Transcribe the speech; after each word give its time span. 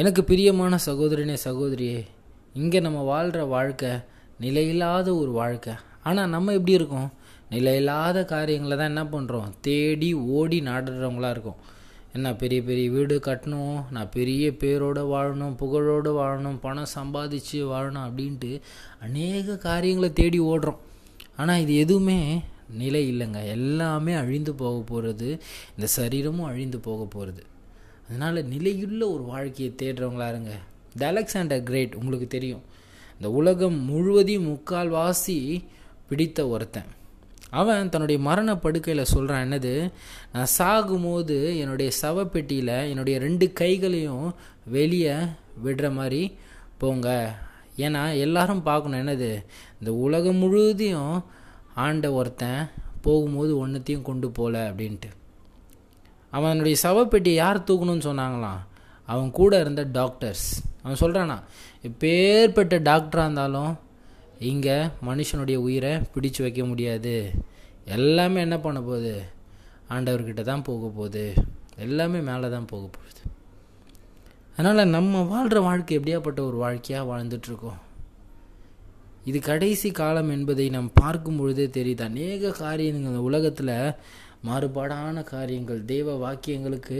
எனக்கு 0.00 0.22
பிரியமான 0.28 0.78
சகோதரனே 0.86 1.34
சகோதரியே 1.44 2.00
இங்கே 2.60 2.80
நம்ம 2.86 3.02
வாழ்கிற 3.10 3.42
வாழ்க்கை 3.52 3.92
நிலையில்லாத 4.44 5.08
ஒரு 5.20 5.30
வாழ்க்கை. 5.38 5.74
ஆனால் 6.08 6.32
நம்ம 6.34 6.54
எப்படி 6.58 6.74
இருக்கோம்? 6.78 7.06
நிலையில்லாத 7.50 8.24
காரியங்களை 8.32 8.76
தான் 8.76 8.92
என்ன 8.92 9.04
பண்ணுறோம் 9.14 9.48
தேடி 9.68 10.10
ஓடி 10.38 10.58
நாடுறவங்களா 10.68 11.30
இருக்கும். 11.36 11.58
என்ன 12.16 12.34
பெரிய 12.42 12.60
பெரிய 12.68 12.90
வீடு 12.96 13.18
கட்டணும் 13.28 13.80
நான் 13.94 14.12
பெரிய 14.18 14.52
பேரோடு 14.60 15.06
வாழணும் 15.14 15.56
புகழோடு 15.62 16.12
வாழணும் 16.20 16.60
பணம் 16.66 16.92
சம்பாதிச்சு 16.98 17.62
வாழணும் 17.72 18.06
அப்படின்ட்டு 18.08 18.52
அநேக 19.08 19.58
காரியங்களை 19.68 20.12
தேடி 20.22 20.40
ஓடுறோம். 20.52 20.80
ஆனால் 21.36 21.60
இது 21.66 21.74
எதுவுமே 21.86 22.20
நிலை 22.84 23.04
இல்லைங்க. 23.12 23.40
எல்லாமே 23.56 24.14
அழிந்து 24.22 24.54
போக 24.62 24.78
போகிறது 24.92 25.28
இந்த 25.76 25.88
சரீரமும் 25.98 26.48
அழிந்து 26.52 26.80
போக 26.90 27.02
போகிறது 27.16 27.44
அதனால் 28.08 28.44
நிலையுள்ள 28.44 29.08
ஒரு 29.08 29.22
வாழ்க்கையை 29.22 29.74
தேடுறவங்களா 29.82 30.28
இருங்க. 30.28 30.54
த 30.96 31.06
அலெக்சாண்டர் 31.06 31.62
கிரேட் 31.62 31.94
உங்களுக்கு 31.94 32.26
தெரியும். 32.26 32.62
இந்த 33.16 33.30
உலகம் 33.30 33.78
முழுவதையும் 33.84 34.48
முக்கால்வாசி 34.48 35.64
பிடித்த 36.08 36.48
ஒருத்தன். 36.48 36.90
அவன் 37.50 37.88
தன்னுடைய 37.88 38.22
மரண 38.22 38.56
படுக்கையில் 38.56 39.04
சொல்கிறான் 39.04 39.50
என்னது? 39.50 39.92
நான் 40.32 40.46
சாகும்போது 40.58 41.56
என்னுடைய 41.58 41.92
சவப்பெட்டியில் 42.02 42.88
என்னுடைய 42.88 43.18
ரெண்டு 43.18 43.52
கைகளையும் 43.52 44.34
வெளியே 44.66 45.14
விடுற 45.64 45.92
மாதிரி 45.92 46.36
போங்க. 46.78 47.34
ஏன்னா 47.76 48.18
எல்லாரும் 48.18 48.62
பார்க்கணும் 48.62 49.00
என்னது? 49.00 49.44
இந்த 49.78 49.92
உலகம் 49.92 50.36
முழுவதையும் 50.36 51.24
ஆண்ட 51.74 52.12
ஒருத்தன் 52.12 52.68
போகும்போது 53.02 53.66
ஒன்றுத்தையும் 53.66 54.02
கொண்டு 54.02 54.30
போகல 54.30 54.70
அப்படின்ட்டு. 54.70 55.10
அவனுடைய 56.36 56.76
சவப்பெட்டியை 56.82 57.38
யார் 57.42 57.66
தூக்கணும்னு 57.68 58.06
சொன்னாங்களாம்? 58.08 58.62
அவன் 59.08 59.30
கூட 59.38 59.52
இருந்த 59.60 59.82
டாக்டர்ஸ் 59.98 60.46
அவன் 60.82 61.02
சொல்கிறானா 61.02 61.36
எப்பேற்பட்ட 61.88 62.74
டாக்டராக 62.88 63.26
இருந்தாலும் 63.26 63.72
இங்கே 64.50 64.76
மனுஷனுடைய 65.08 65.58
உயிரை 65.66 65.92
பிடிச்சு 66.14 66.40
வைக்க 66.46 66.62
முடியாது. 66.64 67.14
எல்லாமே 67.96 68.40
என்ன 68.40 68.56
பண்ண 68.58 68.78
போகுது? 68.80 69.14
ஆண்டவர்கிட்ட 69.90 70.42
தான் 70.50 70.66
போக 70.68 70.86
போகுது. 70.96 71.26
எல்லாமே 71.76 72.18
மேலே 72.28 72.48
தான் 72.50 72.70
போக 72.72 72.84
போகுது. 72.96 73.22
அதனால் 74.56 74.92
நம்ம 74.96 75.22
வாழ்கிற 75.32 75.60
வாழ்க்கை 75.60 75.94
எப்படியாப்பட்ட 75.98 76.40
ஒரு 76.48 76.58
வாழ்க்கையாக 76.64 77.08
வாழ்ந்துட்டுருக்கோம்? 77.10 77.80
இது 79.24 79.38
கடைசி 79.40 79.88
காலம் 79.90 80.30
என்பதை 80.30 80.66
நாம் 80.68 80.90
பார்க்கும் 80.94 81.38
பொழுதே 81.38 81.66
தெரியுது. 81.78 82.02
அநேக 82.02 82.50
காரியங்கள் 82.62 83.10
இந்த 83.10 83.22
உலகத்தில் 83.30 83.74
மாறுபாடான 84.44 85.22
காரியங்கள் 85.24 85.84
தெய்வ 85.84 86.16
வாக்கியங்களுக்கு 86.16 86.98